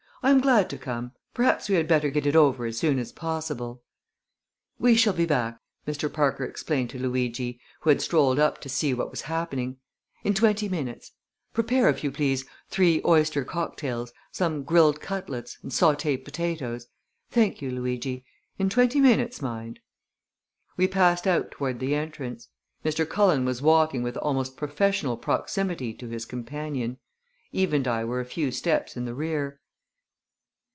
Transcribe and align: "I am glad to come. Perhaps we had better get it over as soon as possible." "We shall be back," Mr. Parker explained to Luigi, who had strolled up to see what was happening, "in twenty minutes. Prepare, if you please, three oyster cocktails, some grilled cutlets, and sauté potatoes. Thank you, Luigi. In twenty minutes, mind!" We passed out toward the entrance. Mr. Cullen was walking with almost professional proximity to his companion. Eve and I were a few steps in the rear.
"I 0.23 0.29
am 0.29 0.39
glad 0.39 0.69
to 0.69 0.77
come. 0.77 1.13
Perhaps 1.33 1.67
we 1.67 1.73
had 1.73 1.87
better 1.87 2.11
get 2.11 2.27
it 2.27 2.35
over 2.35 2.67
as 2.67 2.77
soon 2.77 2.99
as 2.99 3.11
possible." 3.11 3.81
"We 4.77 4.93
shall 4.93 5.13
be 5.13 5.25
back," 5.25 5.57
Mr. 5.87 6.13
Parker 6.13 6.43
explained 6.45 6.91
to 6.91 6.99
Luigi, 6.99 7.59
who 7.79 7.89
had 7.89 8.03
strolled 8.03 8.37
up 8.37 8.61
to 8.61 8.69
see 8.69 8.93
what 8.93 9.09
was 9.09 9.21
happening, 9.21 9.77
"in 10.23 10.35
twenty 10.35 10.69
minutes. 10.69 11.13
Prepare, 11.53 11.89
if 11.89 12.03
you 12.03 12.11
please, 12.11 12.45
three 12.69 13.01
oyster 13.03 13.43
cocktails, 13.43 14.13
some 14.31 14.61
grilled 14.63 15.01
cutlets, 15.01 15.57
and 15.63 15.71
sauté 15.71 16.23
potatoes. 16.23 16.85
Thank 17.31 17.59
you, 17.59 17.71
Luigi. 17.71 18.23
In 18.59 18.69
twenty 18.69 19.01
minutes, 19.01 19.41
mind!" 19.41 19.79
We 20.77 20.87
passed 20.87 21.25
out 21.25 21.49
toward 21.49 21.79
the 21.79 21.95
entrance. 21.95 22.47
Mr. 22.85 23.09
Cullen 23.09 23.43
was 23.43 23.59
walking 23.63 24.03
with 24.03 24.17
almost 24.17 24.55
professional 24.55 25.17
proximity 25.17 25.95
to 25.95 26.09
his 26.09 26.25
companion. 26.25 26.99
Eve 27.51 27.73
and 27.73 27.87
I 27.87 28.05
were 28.05 28.19
a 28.21 28.25
few 28.25 28.51
steps 28.51 28.95
in 28.95 29.05
the 29.05 29.15
rear. 29.15 29.57